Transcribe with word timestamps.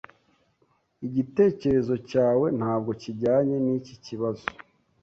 Igitekerezo 1.07 1.95
cyawe 2.09 2.47
ntabwo 2.59 2.91
kijyanye 3.01 3.55
niki 3.65 3.93
kibazo. 4.05 4.45